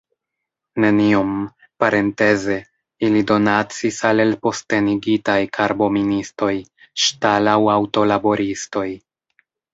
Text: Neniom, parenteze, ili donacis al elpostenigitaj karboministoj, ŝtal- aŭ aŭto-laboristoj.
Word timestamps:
Neniom, 0.83 1.33
parenteze, 1.83 2.55
ili 3.09 3.21
donacis 3.33 3.99
al 4.11 4.25
elpostenigitaj 4.25 5.37
karboministoj, 5.59 6.51
ŝtal- 7.07 7.53
aŭ 7.55 7.61
aŭto-laboristoj. 7.77 8.89